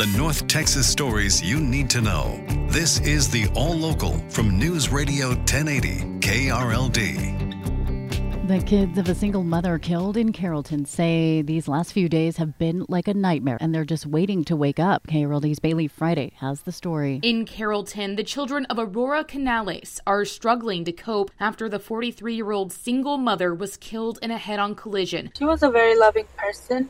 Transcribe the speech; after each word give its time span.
The 0.00 0.16
North 0.16 0.46
Texas 0.46 0.88
stories 0.88 1.42
you 1.42 1.60
need 1.60 1.90
to 1.90 2.00
know. 2.00 2.42
This 2.68 3.00
is 3.00 3.28
the 3.28 3.48
All 3.48 3.74
Local 3.74 4.16
from 4.30 4.58
News 4.58 4.88
Radio 4.88 5.28
1080 5.28 6.20
KRLD. 6.20 8.48
The 8.48 8.64
kids 8.64 8.96
of 8.96 9.10
a 9.10 9.14
single 9.14 9.44
mother 9.44 9.78
killed 9.78 10.16
in 10.16 10.32
Carrollton 10.32 10.86
say 10.86 11.42
these 11.42 11.68
last 11.68 11.92
few 11.92 12.08
days 12.08 12.38
have 12.38 12.56
been 12.56 12.86
like 12.88 13.08
a 13.08 13.14
nightmare 13.14 13.58
and 13.60 13.74
they're 13.74 13.84
just 13.84 14.06
waiting 14.06 14.42
to 14.44 14.56
wake 14.56 14.78
up. 14.78 15.06
KRLD's 15.06 15.58
Bailey 15.58 15.86
Friday 15.86 16.32
has 16.36 16.62
the 16.62 16.72
story. 16.72 17.20
In 17.22 17.44
Carrollton, 17.44 18.16
the 18.16 18.24
children 18.24 18.64
of 18.70 18.78
Aurora 18.78 19.22
Canales 19.22 20.00
are 20.06 20.24
struggling 20.24 20.82
to 20.86 20.92
cope 20.92 21.30
after 21.38 21.68
the 21.68 21.78
43 21.78 22.34
year 22.34 22.52
old 22.52 22.72
single 22.72 23.18
mother 23.18 23.54
was 23.54 23.76
killed 23.76 24.18
in 24.22 24.30
a 24.30 24.38
head 24.38 24.60
on 24.60 24.74
collision. 24.74 25.30
She 25.36 25.44
was 25.44 25.62
a 25.62 25.68
very 25.68 25.94
loving 25.94 26.26
person. 26.38 26.88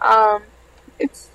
Um, 0.00 0.44
it's 0.98 1.28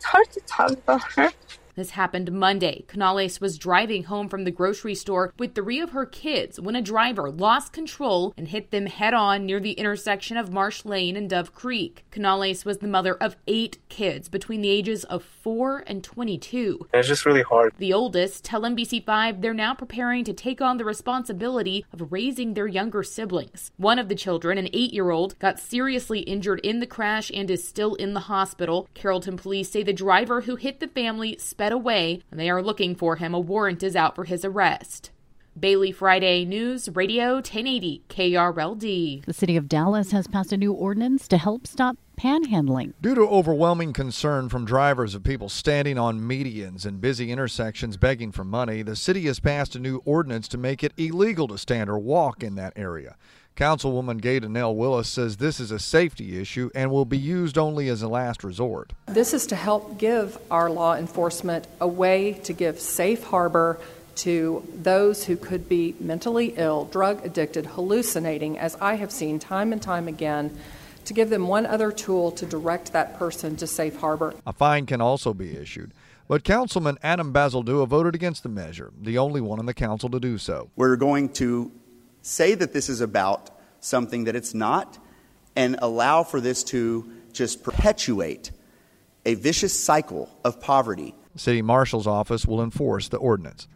it's 0.00 0.06
hard 0.06 0.30
to 0.32 0.40
talk 0.46 0.70
about 0.72 1.02
her. 1.12 1.30
This 1.76 1.90
happened 1.90 2.32
Monday. 2.32 2.84
Canales 2.88 3.40
was 3.40 3.58
driving 3.58 4.04
home 4.04 4.28
from 4.28 4.44
the 4.44 4.50
grocery 4.50 4.94
store 4.94 5.32
with 5.38 5.54
three 5.54 5.80
of 5.80 5.90
her 5.90 6.06
kids 6.06 6.60
when 6.60 6.76
a 6.76 6.82
driver 6.82 7.30
lost 7.30 7.72
control 7.72 8.34
and 8.36 8.48
hit 8.48 8.70
them 8.70 8.86
head 8.86 9.14
on 9.14 9.46
near 9.46 9.60
the 9.60 9.72
intersection 9.72 10.36
of 10.36 10.52
Marsh 10.52 10.84
Lane 10.84 11.16
and 11.16 11.30
Dove 11.30 11.54
Creek. 11.54 12.04
Canales 12.10 12.64
was 12.64 12.78
the 12.78 12.86
mother 12.86 13.14
of 13.14 13.36
eight 13.46 13.78
kids 13.88 14.28
between 14.28 14.60
the 14.60 14.70
ages 14.70 15.04
of 15.04 15.22
4 15.22 15.84
and 15.86 16.02
22. 16.02 16.88
It's 16.92 17.08
just 17.08 17.26
really 17.26 17.42
hard. 17.42 17.72
The 17.78 17.92
oldest 17.92 18.44
tell 18.44 18.62
NBC5 18.62 19.40
they're 19.40 19.54
now 19.54 19.74
preparing 19.74 20.24
to 20.24 20.32
take 20.32 20.60
on 20.60 20.76
the 20.76 20.84
responsibility 20.84 21.84
of 21.92 22.12
raising 22.12 22.54
their 22.54 22.66
younger 22.66 23.02
siblings. 23.02 23.70
One 23.76 23.98
of 23.98 24.08
the 24.08 24.14
children, 24.14 24.58
an 24.58 24.68
eight 24.72 24.92
year 24.92 25.10
old, 25.10 25.38
got 25.38 25.58
seriously 25.58 26.20
injured 26.20 26.60
in 26.60 26.80
the 26.80 26.86
crash 26.86 27.30
and 27.32 27.50
is 27.50 27.66
still 27.66 27.94
in 27.94 28.14
the 28.14 28.20
hospital. 28.20 28.88
Carrollton 28.94 29.36
police 29.36 29.70
say 29.70 29.82
the 29.82 29.92
driver 29.92 30.42
who 30.42 30.56
hit 30.56 30.80
the 30.80 30.88
family 30.88 31.36
sped 31.60 31.72
away 31.72 32.22
and 32.30 32.40
they 32.40 32.48
are 32.48 32.62
looking 32.62 32.94
for 32.94 33.16
him. 33.16 33.34
A 33.34 33.38
warrant 33.38 33.82
is 33.82 33.94
out 33.94 34.14
for 34.14 34.24
his 34.24 34.46
arrest. 34.46 35.10
Bailey 35.58 35.92
Friday 35.92 36.46
News 36.46 36.88
Radio 36.94 37.34
1080 37.34 38.02
KRLD. 38.08 39.26
The 39.26 39.32
city 39.34 39.58
of 39.58 39.68
Dallas 39.68 40.10
has 40.12 40.26
passed 40.26 40.54
a 40.54 40.56
new 40.56 40.72
ordinance 40.72 41.28
to 41.28 41.36
help 41.36 41.66
stop 41.66 41.98
panhandling. 42.18 42.94
Due 43.02 43.14
to 43.14 43.20
overwhelming 43.20 43.92
concern 43.92 44.48
from 44.48 44.64
drivers 44.64 45.14
of 45.14 45.22
people 45.22 45.50
standing 45.50 45.98
on 45.98 46.18
medians 46.18 46.86
and 46.86 46.98
busy 46.98 47.30
intersections 47.30 47.98
begging 47.98 48.32
for 48.32 48.42
money, 48.42 48.80
the 48.80 48.96
city 48.96 49.26
has 49.26 49.38
passed 49.38 49.76
a 49.76 49.78
new 49.78 50.00
ordinance 50.06 50.48
to 50.48 50.56
make 50.56 50.82
it 50.82 50.94
illegal 50.96 51.46
to 51.46 51.58
stand 51.58 51.90
or 51.90 51.98
walk 51.98 52.42
in 52.42 52.54
that 52.54 52.72
area. 52.74 53.16
Councilwoman 53.60 54.22
Gay 54.22 54.40
Nell 54.40 54.74
Willis 54.74 55.06
says 55.06 55.36
this 55.36 55.60
is 55.60 55.70
a 55.70 55.78
safety 55.78 56.40
issue 56.40 56.70
and 56.74 56.90
will 56.90 57.04
be 57.04 57.18
used 57.18 57.58
only 57.58 57.90
as 57.90 58.00
a 58.00 58.08
last 58.08 58.42
resort. 58.42 58.94
This 59.04 59.34
is 59.34 59.46
to 59.48 59.54
help 59.54 59.98
give 59.98 60.38
our 60.50 60.70
law 60.70 60.96
enforcement 60.96 61.66
a 61.78 61.86
way 61.86 62.40
to 62.44 62.54
give 62.54 62.80
safe 62.80 63.22
harbor 63.22 63.78
to 64.14 64.66
those 64.74 65.26
who 65.26 65.36
could 65.36 65.68
be 65.68 65.94
mentally 66.00 66.54
ill, 66.56 66.86
drug 66.86 67.22
addicted, 67.22 67.66
hallucinating, 67.66 68.58
as 68.58 68.76
I 68.80 68.94
have 68.94 69.10
seen 69.10 69.38
time 69.38 69.74
and 69.74 69.82
time 69.82 70.08
again, 70.08 70.56
to 71.04 71.12
give 71.12 71.28
them 71.28 71.46
one 71.46 71.66
other 71.66 71.92
tool 71.92 72.30
to 72.32 72.46
direct 72.46 72.94
that 72.94 73.18
person 73.18 73.56
to 73.56 73.66
safe 73.66 73.96
harbor. 73.96 74.32
A 74.46 74.54
fine 74.54 74.86
can 74.86 75.02
also 75.02 75.34
be 75.34 75.54
issued. 75.54 75.92
But 76.28 76.44
Councilman 76.44 76.96
Adam 77.02 77.32
Bazaldua 77.32 77.88
voted 77.88 78.14
against 78.14 78.42
the 78.42 78.48
measure, 78.48 78.92
the 78.98 79.18
only 79.18 79.40
one 79.40 79.58
in 79.58 79.66
the 79.66 79.74
council 79.74 80.08
to 80.10 80.20
do 80.20 80.38
so. 80.38 80.70
We're 80.76 80.96
going 80.96 81.30
to 81.30 81.72
say 82.22 82.54
that 82.54 82.72
this 82.72 82.88
is 82.88 83.00
about 83.00 83.50
something 83.80 84.24
that 84.24 84.36
it's 84.36 84.54
not 84.54 84.98
and 85.56 85.76
allow 85.80 86.22
for 86.22 86.40
this 86.40 86.62
to 86.64 87.10
just 87.32 87.62
perpetuate 87.62 88.50
a 89.24 89.34
vicious 89.34 89.78
cycle 89.78 90.28
of 90.44 90.60
poverty. 90.60 91.14
City 91.36 91.62
marshal's 91.62 92.06
office 92.06 92.46
will 92.46 92.62
enforce 92.62 93.08
the 93.08 93.16
ordinance. 93.18 93.68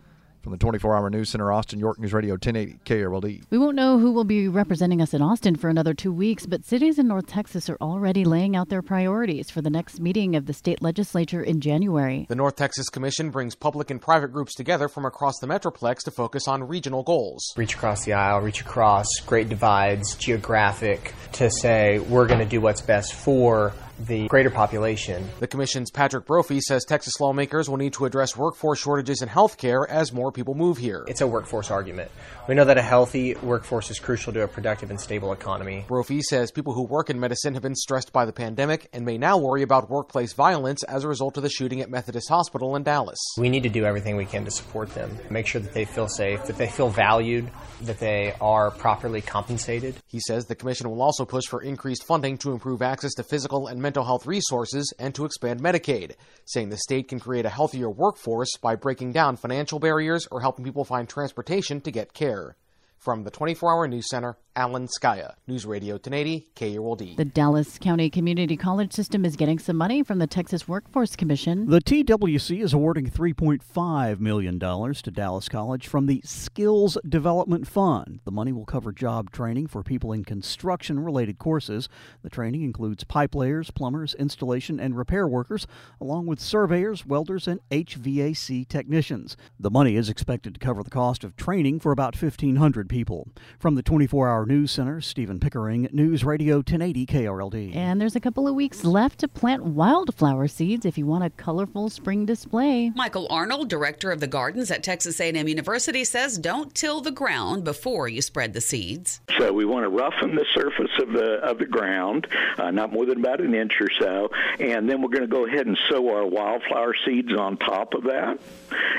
From 0.45 0.53
the 0.53 0.59
24 0.59 0.95
hour 0.95 1.09
news 1.09 1.31
center, 1.31 1.51
Austin, 1.51 1.79
York 1.79 1.99
News 1.99 2.13
Radio 2.13 2.35
1080 2.35 2.79
KRLD. 2.85 3.45
We 3.49 3.57
won't 3.57 3.77
know 3.77 3.99
who 3.99 4.13
will 4.13 4.25
be 4.25 4.47
representing 4.47 5.01
us 5.01 5.15
in 5.15 5.23
Austin 5.23 5.57
for 5.57 5.71
another 5.71 5.95
two 5.95 6.13
weeks, 6.13 6.45
but 6.45 6.67
cities 6.67 6.99
in 6.99 7.09
North 7.09 7.27
Texas 7.27 7.71
are 7.71 7.79
already 7.81 8.27
laying 8.27 8.55
out 8.55 8.69
their 8.69 8.83
priorities 8.83 9.49
for 9.49 9.63
the 9.63 9.71
next 9.71 10.01
meeting 10.01 10.37
of 10.37 10.45
the 10.45 10.53
state 10.53 10.83
legislature 10.83 11.43
in 11.43 11.63
January. 11.63 12.27
The 12.29 12.35
North 12.35 12.57
Texas 12.57 12.91
Commission 12.91 13.31
brings 13.31 13.55
public 13.55 13.91
and 13.91 13.99
private 13.99 14.35
groups 14.35 14.55
together 14.55 14.87
from 14.87 15.07
across 15.07 15.39
the 15.41 15.47
Metroplex 15.47 16.01
to 16.01 16.11
focus 16.11 16.47
on 16.47 16.69
regional 16.69 17.03
goals. 17.03 17.55
Reach 17.57 17.75
across 17.75 18.05
the 18.05 18.13
aisle, 18.13 18.43
reach 18.43 18.61
across 18.61 19.09
great 19.25 19.49
divides, 19.49 20.15
geographic, 20.15 21.15
to 21.33 21.51
say 21.51 22.01
we're 22.01 22.27
going 22.27 22.41
to 22.41 22.45
do 22.45 22.61
what's 22.61 22.83
best 22.83 23.15
for 23.15 23.73
the 23.99 24.29
greater 24.29 24.51
population. 24.51 25.29
The 25.41 25.47
Commission's 25.47 25.91
Patrick 25.91 26.27
Brophy 26.27 26.61
says 26.61 26.85
Texas 26.85 27.21
lawmakers 27.21 27.69
will 27.69 27.77
need 27.77 27.93
to 27.95 28.05
address 28.05 28.37
workforce 28.37 28.81
shortages 28.81 29.23
in 29.23 29.29
healthcare 29.29 29.87
as 29.89 30.13
more 30.13 30.33
people 30.33 30.55
move 30.55 30.79
here. 30.79 31.05
It's 31.09 31.21
a 31.21 31.27
workforce 31.27 31.71
argument. 31.71 32.11
We 32.49 32.55
know 32.55 32.65
that 32.65 32.79
a 32.79 32.83
healthy 32.83 33.35
workforce 33.37 33.91
is 33.91 33.99
crucial 33.99 34.33
to 34.33 34.43
a 34.43 34.49
productive 34.49 34.91
and 34.91 35.01
stable 35.01 35.33
economy. 35.33 35.85
Brophy 35.87 36.23
says 36.23 36.51
people 36.51 36.73
who 36.73 36.83
work 36.83 37.11
in 37.11 37.21
medicine 37.21 37.55
have 37.55 37.63
been 37.63 37.75
stressed 37.75 38.13
by 38.13 38.25
the 38.25 38.33
pandemic 38.33 38.89
and 38.93 39.05
may 39.05 39.19
now 39.19 39.39
worry 39.39 39.63
about 39.63 39.89
workplace 39.89 40.33
violence 40.33 40.83
as 40.85 41.05
a 41.05 41.09
result 41.09 41.37
of 41.37 41.43
the 41.43 41.51
shooting 41.51 41.81
at 41.81 41.91
Methodist 41.91 42.29
Hospital 42.29 42.77
in 42.77 42.83
Dallas. 42.83 43.19
We 43.39 43.49
need 43.49 43.63
to 43.63 43.69
do 43.69 43.85
everything 43.85 44.17
we 44.17 44.27
can 44.27 44.45
to 44.45 44.51
support 44.51 44.95
them, 44.95 45.17
make 45.31 45.47
sure 45.47 45.61
that 45.61 45.73
they 45.73 45.85
feel 45.85 46.09
safe, 46.09 46.45
that 46.47 46.59
they 46.59 46.69
feel 46.69 46.89
valued, 46.89 47.51
that 47.83 47.99
they 47.99 48.35
are 48.41 48.71
properly 48.71 49.21
compensated. 49.21 49.97
He 50.09 50.21
says 50.21 50.47
the 50.47 50.55
Commission 50.55 50.91
will 50.91 51.03
also 51.03 51.25
push 51.25 51.45
for 51.47 51.63
increased 51.63 52.05
funding 52.05 52.39
to 52.39 52.53
improve 52.53 52.83
access 52.83 53.15
to 53.15 53.23
physical 53.23 53.67
and 53.69 53.84
mental 53.85 54.03
health 54.03 54.27
resources 54.27 54.93
and 54.99 55.15
to 55.15 55.27
expand 55.27 55.61
Medicaid, 55.61 56.17
saying 56.47 56.71
the 56.71 56.79
state 56.79 57.07
can 57.07 57.21
create 57.21 57.45
a 57.45 57.51
healthier 57.51 57.91
workforce 57.91 58.57
by 58.57 58.75
breaking 58.75 59.13
down 59.13 59.37
financial 59.37 59.79
barriers 59.79 60.27
or 60.31 60.41
helping 60.41 60.65
people 60.65 60.87
find 60.87 61.07
transportation 61.07 61.83
to 61.83 61.91
get 61.91 62.15
care. 62.15 62.57
From 63.05 63.23
the 63.23 63.31
24 63.31 63.71
Hour 63.71 63.87
News 63.87 64.09
Center, 64.09 64.39
Alan 64.57 64.87
Scaia, 64.87 65.35
News 65.47 65.67
Radio 65.67 65.97
1080, 65.97 66.47
KRLD. 66.57 67.17
The 67.17 67.25
Dallas 67.27 67.77
County 67.77 68.09
Community 68.09 68.57
College 68.57 68.95
System 68.95 69.27
is 69.27 69.37
getting 69.37 69.59
some 69.59 69.77
money 69.77 70.03
from 70.03 70.21
the 70.21 70.27
Texas 70.27 70.67
Workforce 70.67 71.17
Commission. 71.17 71.69
The 71.69 71.81
TWC 71.81 72.63
is 72.63 72.73
awarding 72.73 73.11
$3.5 73.11 74.21
million 74.21 74.59
to 74.59 75.11
Dallas 75.11 75.49
College 75.51 75.87
from 75.87 76.07
the 76.07 76.23
Skills 76.25 76.97
Development 77.07 77.67
Fund. 77.67 78.21
The 78.25 78.31
money 78.31 78.53
will 78.53 78.65
cover 78.65 78.93
job 78.93 79.33
training 79.33 79.67
for 79.67 79.83
people 79.83 80.13
in 80.13 80.25
construction 80.25 81.01
related 81.01 81.39
courses. 81.39 81.89
The 82.23 82.31
training 82.31 82.63
includes 82.63 83.05
pipe 83.05 83.35
layers, 83.35 83.71
plumbers, 83.73 84.15
installation 84.15 84.79
and 84.81 84.97
repair 84.97 85.27
workers, 85.27 85.67
along 86.01 86.27
with 86.27 86.39
surveyors, 86.41 87.05
welders, 87.05 87.49
and 87.49 87.61
HVAC 87.71 88.69
technicians. 88.69 89.37
The 89.59 89.71
money 89.71 89.97
is 89.97 90.09
expected 90.09 90.55
to 90.55 90.61
cover 90.61 90.83
the 90.83 90.91
cost 90.91 91.25
of 91.25 91.37
training 91.37 91.81
for 91.81 91.91
about 91.91 92.15
1,500 92.15 92.89
people. 92.95 93.27
From 93.59 93.75
the 93.75 93.83
24 93.83 94.29
hour 94.29 94.47
News 94.47 94.71
Center, 94.71 95.01
Stephen 95.01 95.41
Pickering, 95.41 95.89
News 95.91 96.23
Radio 96.23 96.59
1080 96.59 97.07
KRLD. 97.07 97.75
And 97.75 98.01
there's 98.01 98.15
a 98.15 98.21
couple 98.21 98.47
of 98.47 98.55
weeks 98.55 98.85
left 98.85 99.19
to 99.19 99.27
plant 99.27 99.65
wildflower 99.65 100.47
seeds 100.47 100.87
if 100.87 100.97
you 100.97 101.05
want 101.05 101.25
a 101.25 101.31
colorful 101.31 101.91
spring 101.91 102.25
display. 102.25 102.91
Michael 102.91 103.27
Arnold, 103.31 103.69
director 103.69 104.13
of 104.13 104.21
the 104.21 104.29
gardens 104.29 104.71
at 104.71 104.85
Texas 104.85 105.19
A&M 105.19 105.49
University, 105.49 106.05
says 106.05 106.39
don't 106.39 106.73
till 106.73 107.01
the 107.01 107.11
ground 107.11 107.65
before 107.65 108.07
you 108.07 108.23
spread 108.23 108.53
the 108.53 108.61
seeds. 108.61 109.21
So 109.39 109.53
we 109.53 109.65
want 109.65 109.83
to 109.83 109.89
roughen 109.89 110.37
the 110.37 110.47
surface 110.55 110.93
of 111.01 111.13
the 111.13 111.41
of 111.43 111.59
the 111.59 111.67
ground, 111.67 112.29
uh, 112.59 112.71
not 112.71 112.93
more 112.93 113.07
than 113.07 113.19
about 113.19 113.41
an 113.41 113.57
inch 113.57 113.81
or 113.81 113.91
so, 113.99 114.31
and 114.61 114.89
then 114.89 115.03
we're 115.03 115.09
going 115.09 115.23
to 115.23 115.27
go 115.27 115.47
ahead 115.47 115.67
and 115.67 115.77
sow 115.89 116.11
our 116.11 116.27
wildflower 116.27 116.95
seeds 117.05 117.35
on 117.35 117.57
top 117.57 117.95
of 117.95 118.05
that, 118.05 118.39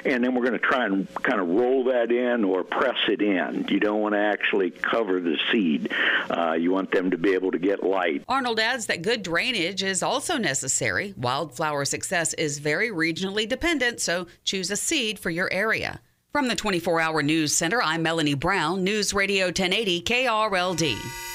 and 0.04 0.22
then 0.22 0.36
we're 0.36 0.44
going 0.44 0.60
to 0.60 0.60
try 0.60 0.86
and 0.86 1.08
kind 1.24 1.40
of 1.40 1.48
roll 1.48 1.86
that 1.86 2.12
in 2.12 2.44
or 2.44 2.66
press 2.66 2.98
it 3.08 3.22
in. 3.22 3.64
You 3.76 3.82
don't 3.82 4.00
want 4.00 4.16
to 4.16 4.22
actually 4.22 4.70
cover 4.70 5.20
the 5.20 5.38
seed. 5.52 5.92
Uh, 6.30 6.54
you 6.54 6.72
want 6.72 6.92
them 6.92 7.12
to 7.12 7.18
be 7.18 7.34
able 7.34 7.52
to 7.52 7.60
get 7.60 7.84
light. 7.84 8.24
Arnold 8.26 8.58
adds 8.58 8.86
that 8.86 9.02
good 9.02 9.22
drainage 9.22 9.84
is 9.84 10.02
also 10.02 10.38
necessary. 10.38 11.14
Wildflower 11.18 11.84
success 11.84 12.34
is 12.36 12.60
very 12.60 12.90
regionally 12.90 13.46
dependent, 13.46 14.00
so 14.00 14.28
choose 14.46 14.72
a 14.72 14.78
seed 14.78 15.20
for 15.20 15.30
your 15.30 15.52
area. 15.52 16.00
From 16.32 16.48
the 16.48 16.56
24 16.56 17.02
Hour 17.02 17.22
News 17.22 17.54
Center, 17.54 17.82
I'm 17.82 18.02
Melanie 18.02 18.34
Brown, 18.34 18.82
News 18.86 19.14
Radio 19.14 19.48
1080 19.48 20.04
KRLD. 20.04 21.35